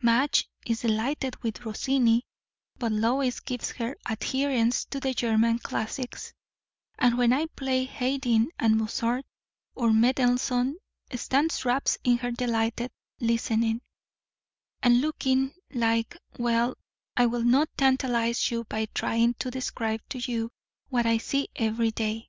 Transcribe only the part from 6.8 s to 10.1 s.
and when I play Haydn or Mozart or